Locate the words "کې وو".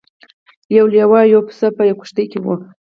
2.31-2.55